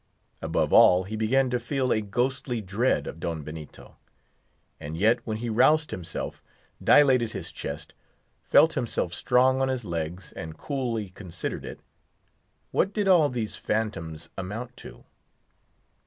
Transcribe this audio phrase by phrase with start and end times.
[0.41, 3.97] Above all, he began to feel a ghostly dread of Don Benito.
[4.79, 6.41] And yet, when he roused himself,
[6.83, 7.93] dilated his chest,
[8.41, 14.75] felt himself strong on his legs, and coolly considered it—what did all these phantoms amount
[14.77, 15.03] to?